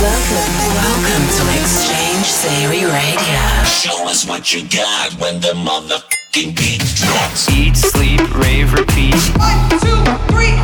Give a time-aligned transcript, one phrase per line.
[0.00, 3.64] Welcome to X-Change Theory Radio.
[3.64, 7.50] Show us what you got when the motherfucking beat drops.
[7.50, 9.16] Eat, sleep, rave, repeat.
[9.36, 10.54] One, two, three,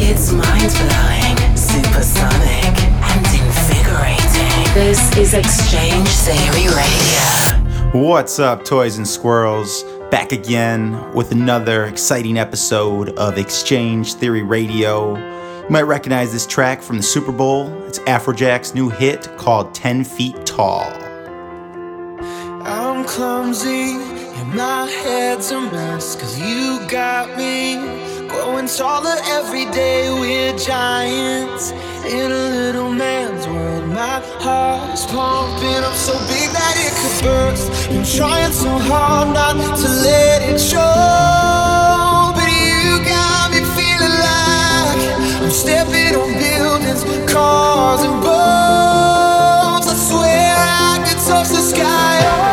[0.00, 2.72] It's mind-blowing, supersonic,
[3.12, 4.72] and invigorating.
[4.72, 8.08] This is X-Change Theory Radio.
[8.08, 9.84] What's up, toys and squirrels?
[10.10, 15.41] Back again with another exciting episode of X-Change Theory Radio.
[15.72, 17.72] You might recognize this track from the Super Bowl.
[17.84, 20.84] It's Afrojack's new hit called 10 Feet Tall.
[22.62, 27.76] I'm clumsy and my head's a mess Cause you got me
[28.28, 31.70] growing taller every day We're giants
[32.04, 37.24] in a little man's world My heart is pumping up so big that it could
[37.24, 42.01] burst I'm trying so hard not to let it show
[47.82, 49.88] cars and boats.
[49.92, 50.54] I swear
[50.88, 52.51] I could touch the sky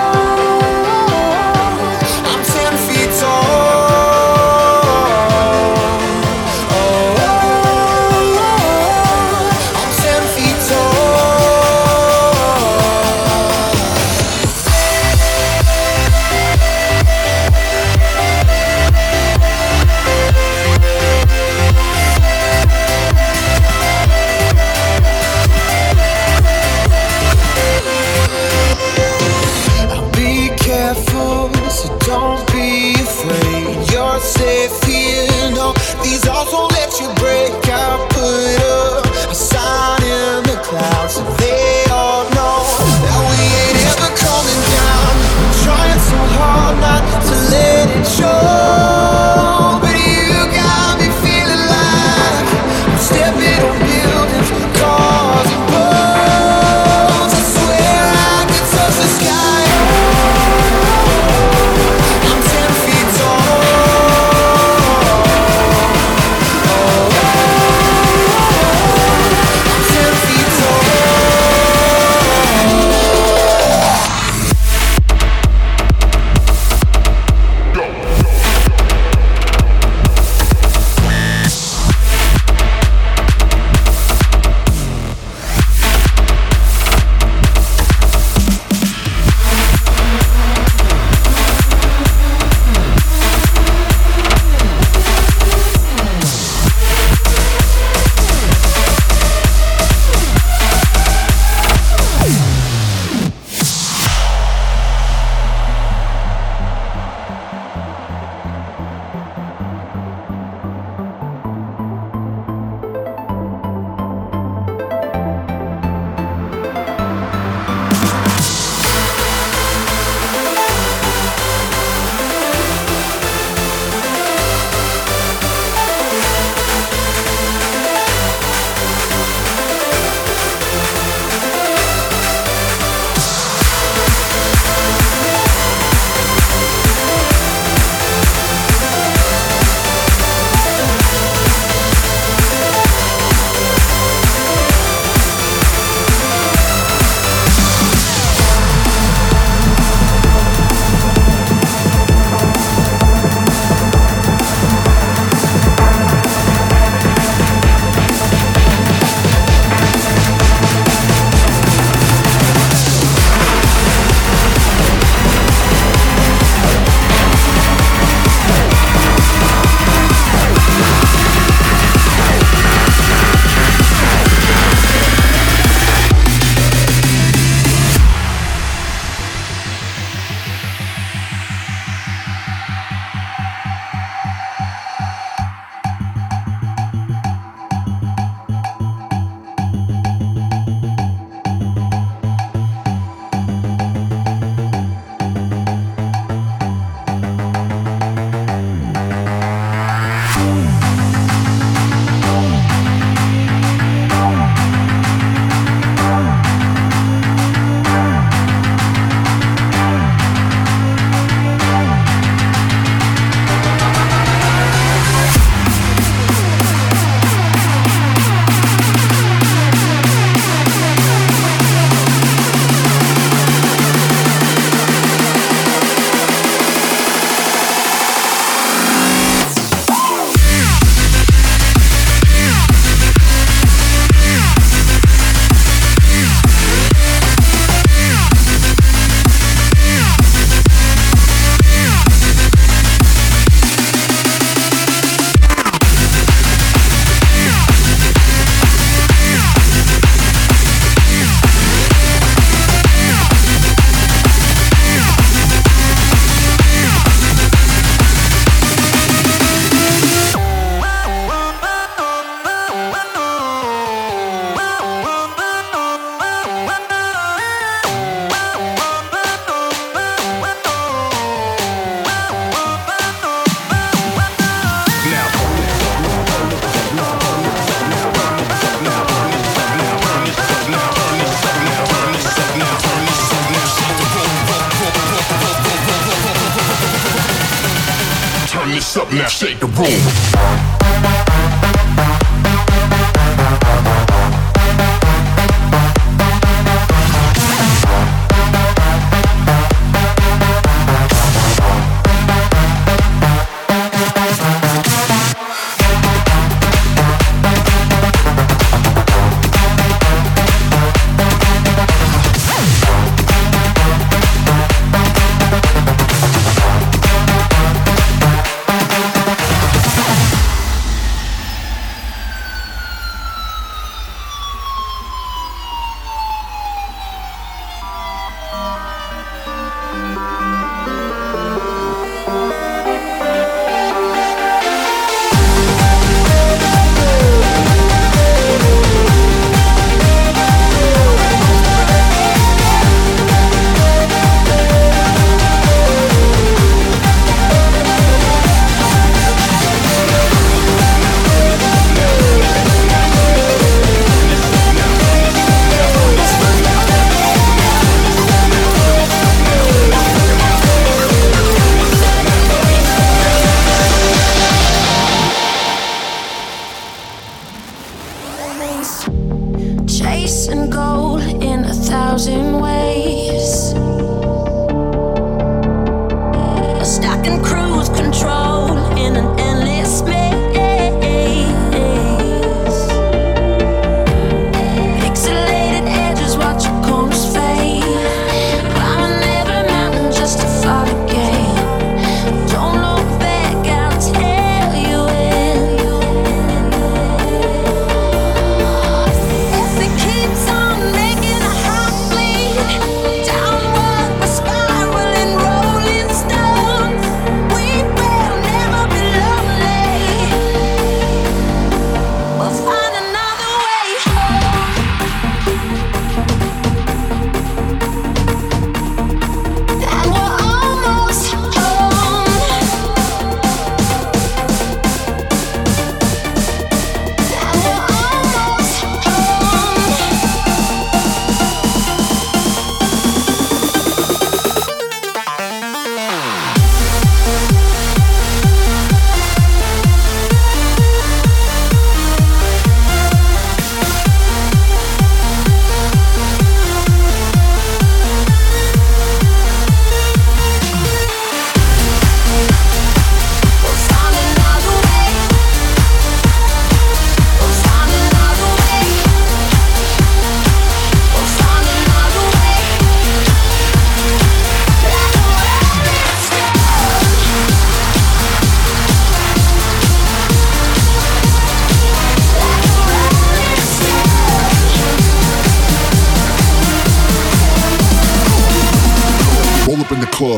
[289.11, 290.68] Let's shake the room.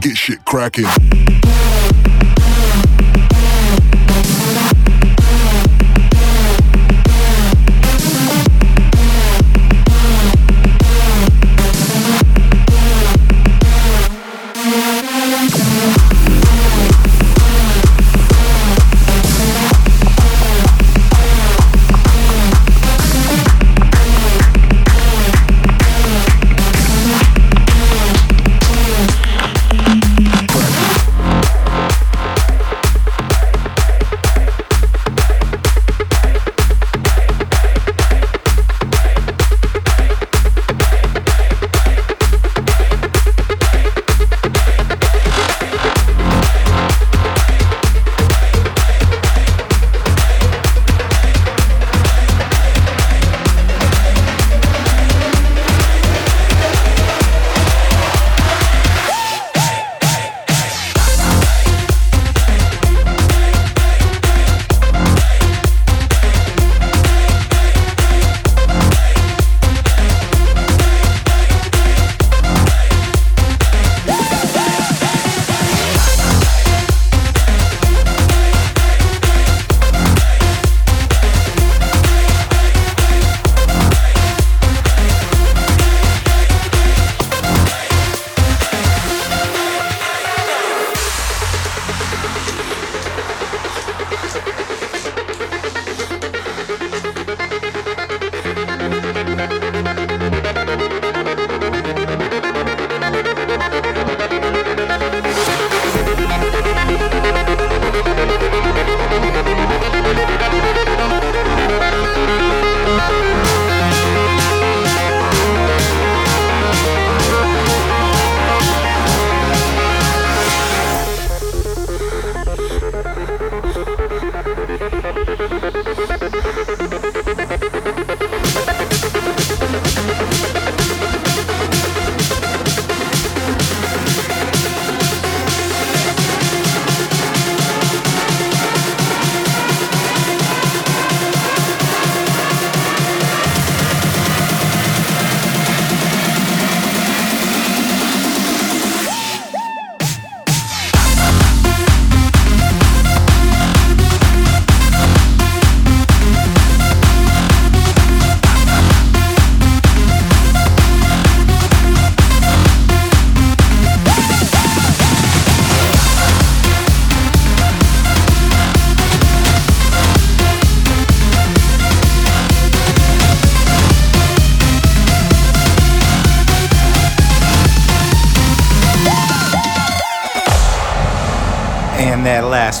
[0.00, 0.86] get shit cracking.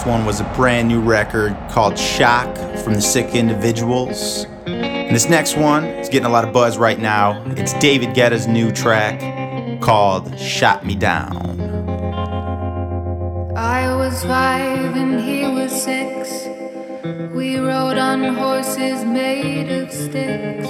[0.08, 4.46] One was a brand new record called Shock from the Sick Individuals.
[4.64, 7.44] And this next one is getting a lot of buzz right now.
[7.58, 9.20] It's David Guetta's new track
[9.82, 11.60] called Shot Me Down.
[13.54, 16.46] I was five and he was six.
[17.34, 20.68] We rode on horses made of sticks.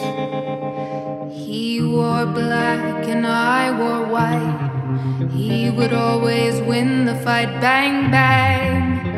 [1.33, 5.31] He wore black and I wore white.
[5.31, 7.61] He would always win the fight.
[7.61, 8.98] Bang, bang.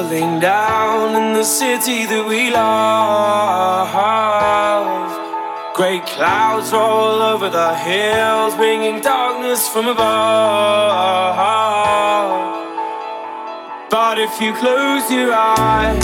[0.00, 3.90] tumbling down in the city that we love.
[5.74, 11.36] Great clouds roll over the hills, bringing darkness from above.
[13.90, 16.02] But if you close your eyes,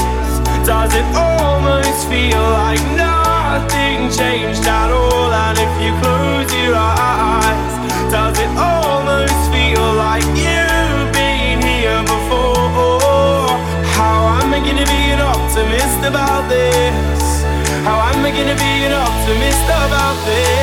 [0.67, 5.33] does it almost feel like nothing changed at all?
[5.33, 6.16] And if you close
[18.27, 20.57] am I gonna be an optimist about this?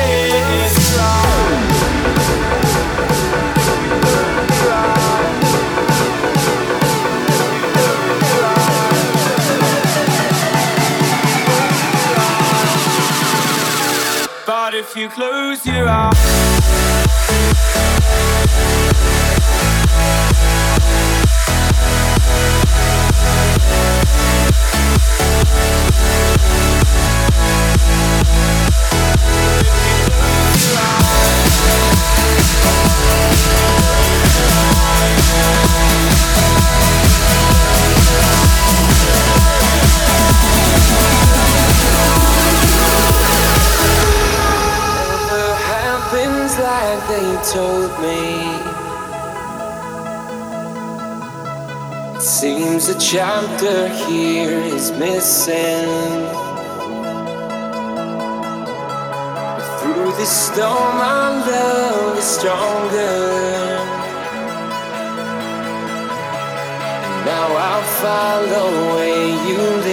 [14.46, 16.14] But if you close your eyes
[52.44, 56.53] seems a chapter here is missing.
[60.16, 62.98] The storm, our love is stronger.
[67.04, 69.83] And now I'll follow where you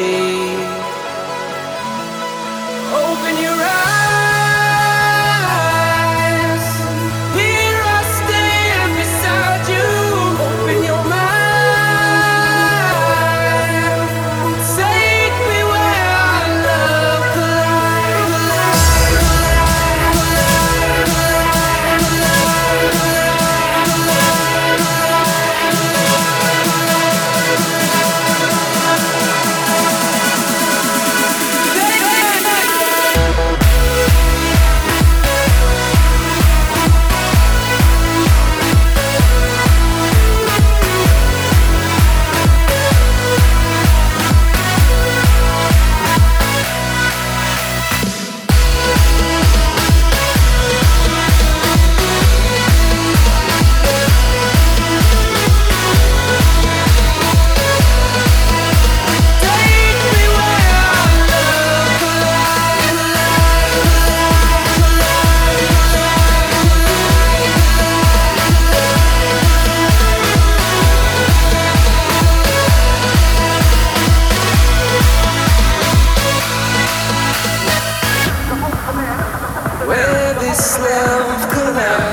[81.74, 82.11] love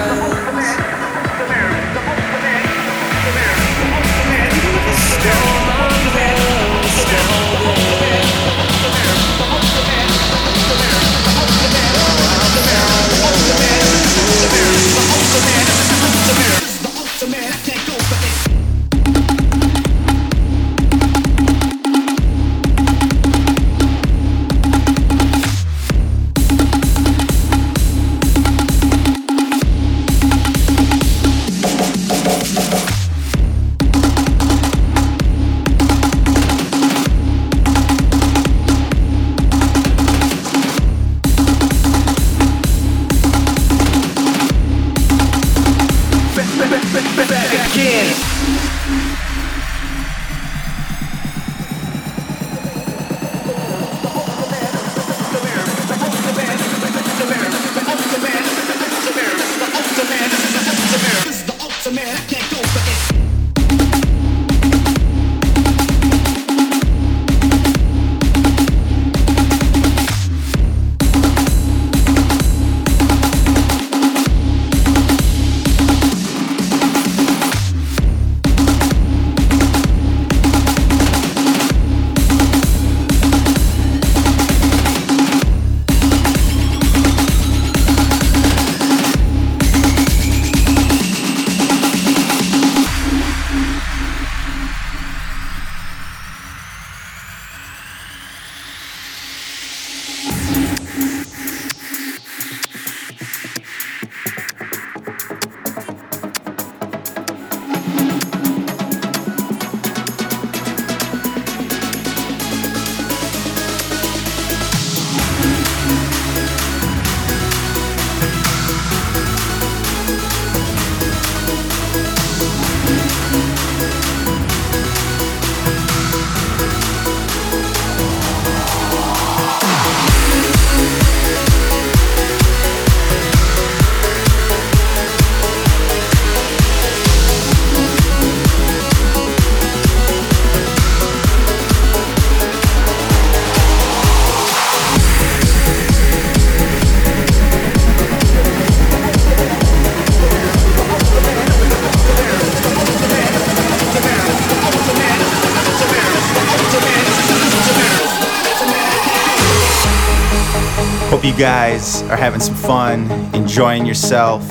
[161.38, 164.42] guys are having some fun, enjoying yourself,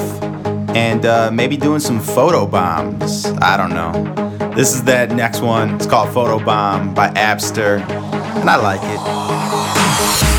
[0.74, 3.26] and uh, maybe doing some photo bombs.
[3.42, 4.52] I don't know.
[4.56, 5.76] This is that next one.
[5.76, 7.82] It's called Photobomb by Apster,
[8.40, 10.37] and I like it.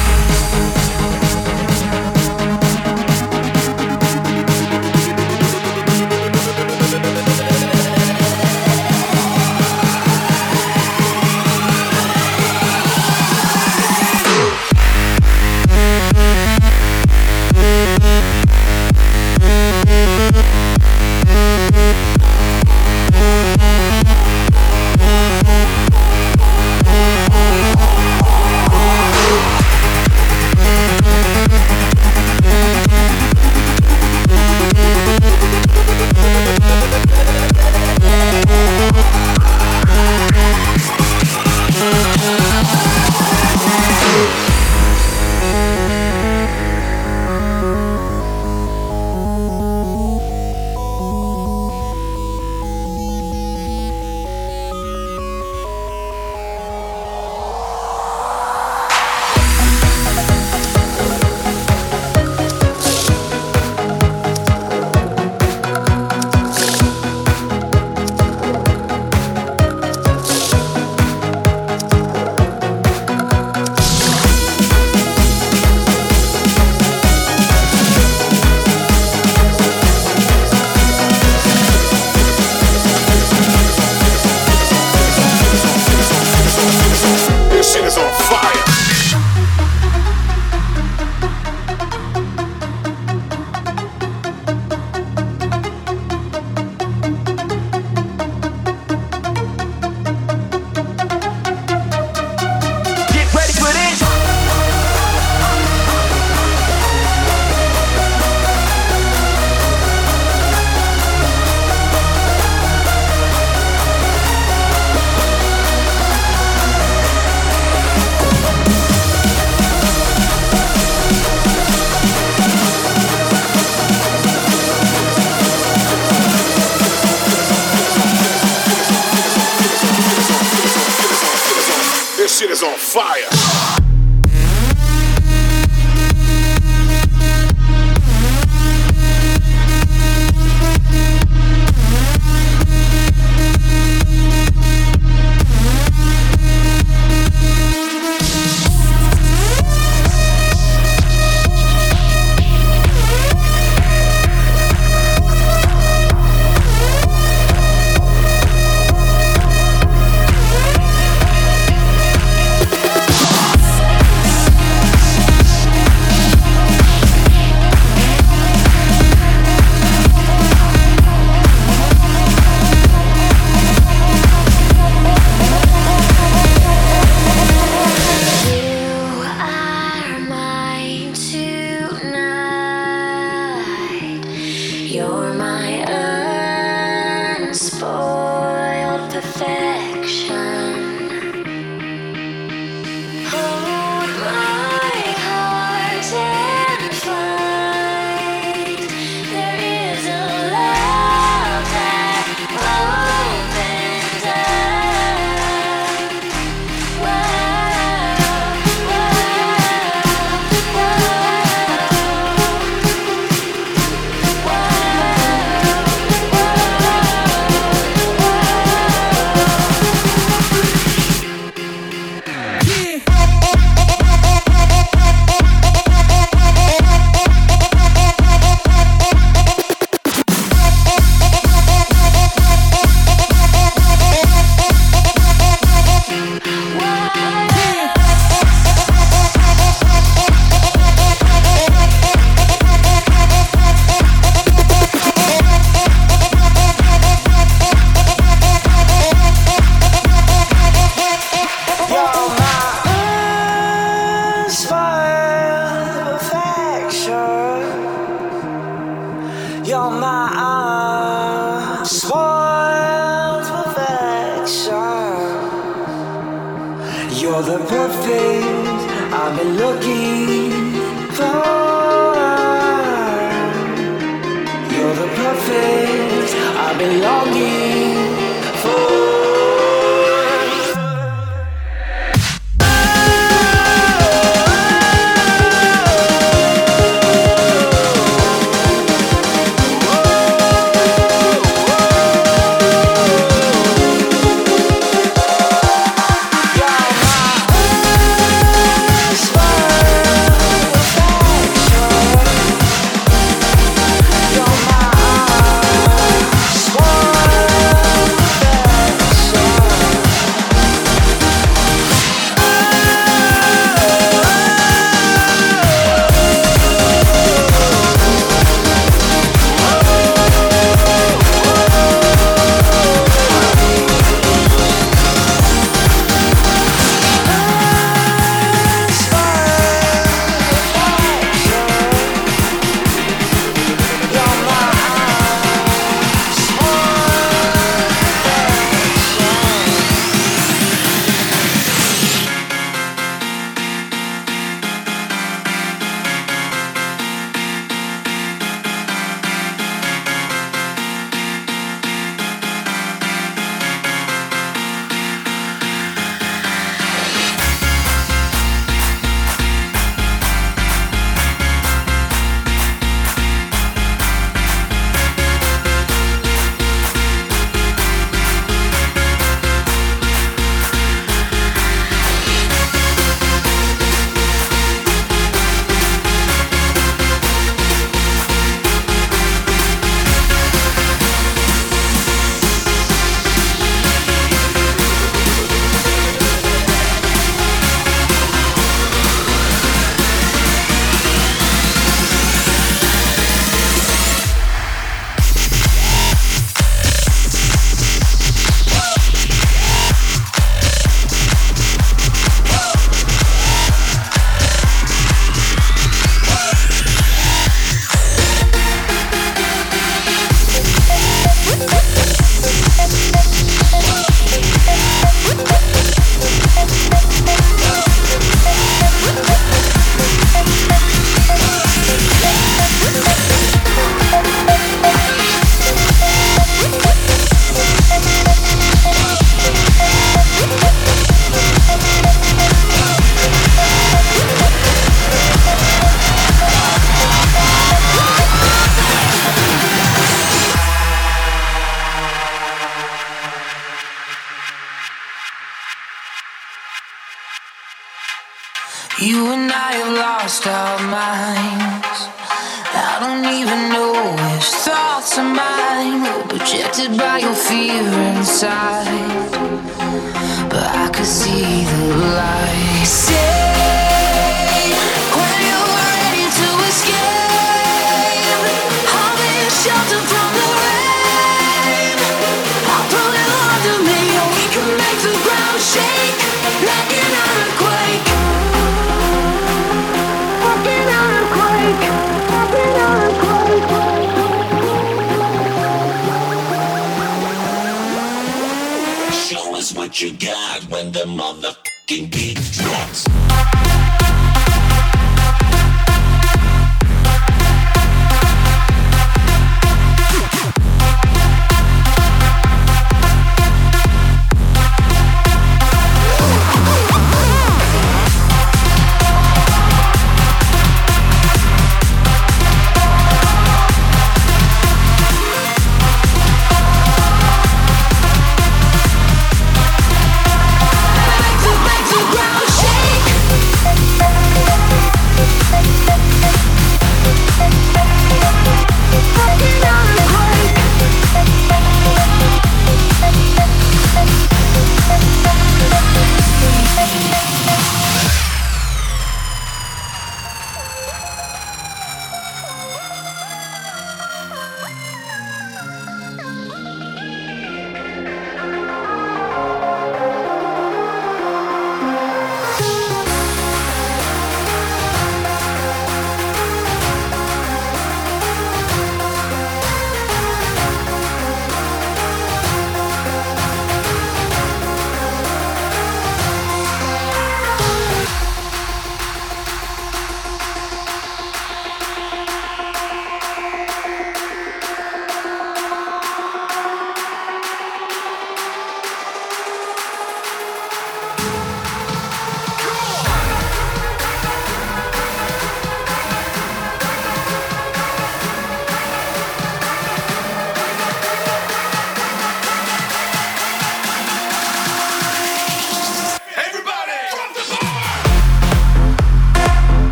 [276.70, 277.67] I've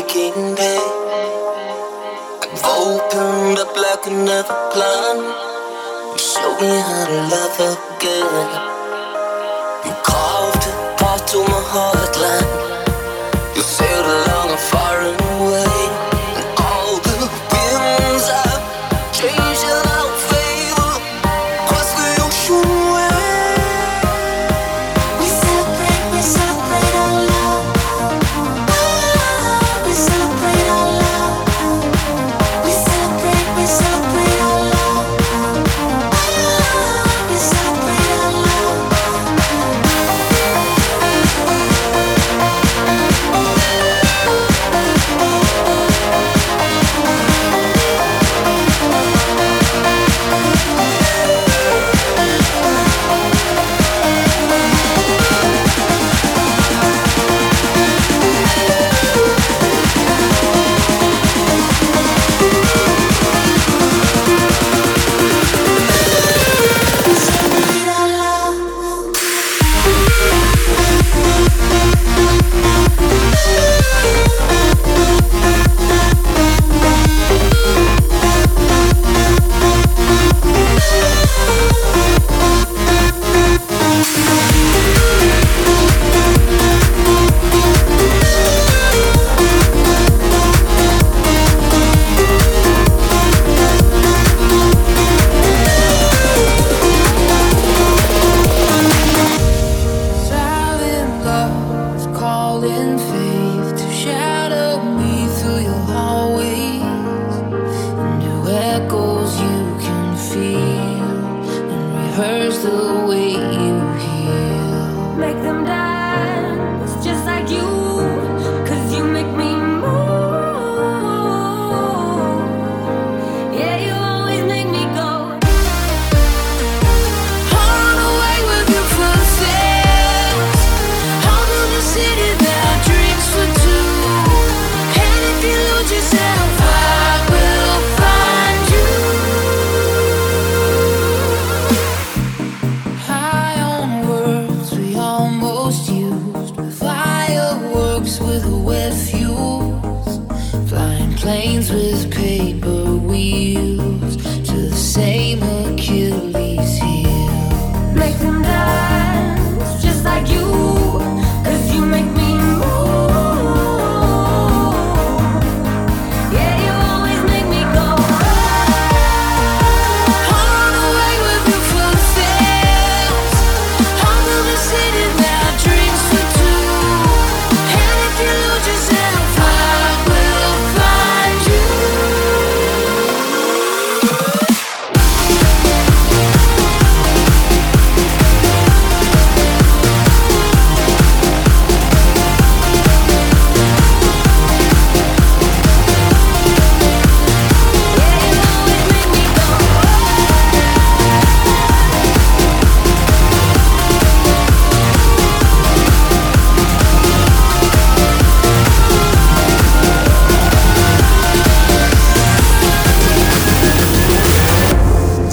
[0.00, 0.78] breaking day.
[2.52, 5.24] I've opened up like another blind.
[6.20, 7.58] Show me how to love
[7.98, 8.67] again.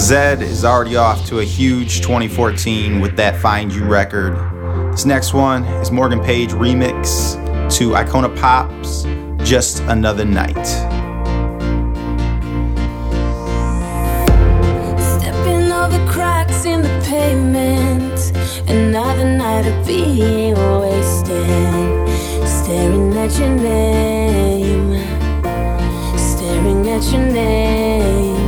[0.06, 4.36] Zedd is already off to a huge 2014 with that Find You record.
[4.92, 7.34] This next one is Morgan Page remix
[7.78, 9.02] to Icona Pop's
[9.44, 10.64] Just Another Night.
[14.96, 18.32] Stepping over cracks in the pavement,
[18.70, 22.08] another night of being wasted,
[22.46, 24.92] staring at your name,
[26.16, 28.45] staring at your name.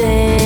[0.00, 0.39] say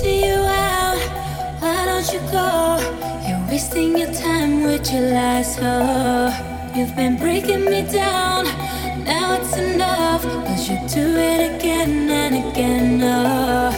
[0.00, 0.98] I'm you out,
[1.60, 2.78] why don't you go?
[3.26, 6.70] You're wasting your time with your lies, oh.
[6.76, 8.44] You've been breaking me down,
[9.04, 10.22] now it's enough.
[10.22, 13.70] Cause you do it again and again, oh.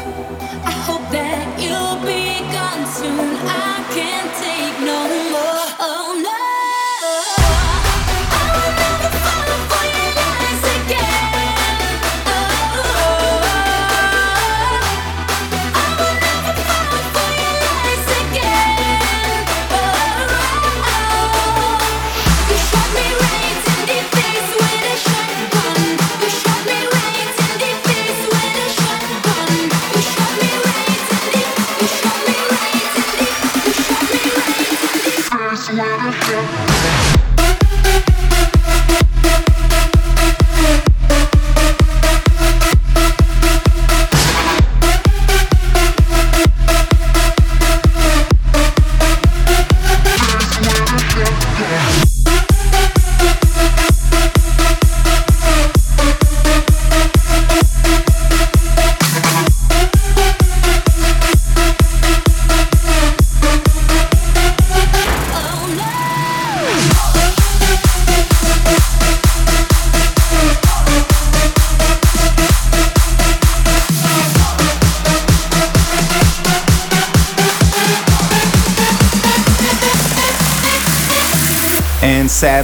[0.64, 3.36] I hope that you'll be gone soon.
[3.48, 4.99] I can't take no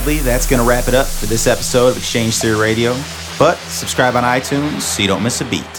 [0.06, 2.92] sadly, that's going to wrap it up for this episode of X-Change Theory Radio.
[3.38, 5.75] But subscribe on iTunes so you don't miss a beat.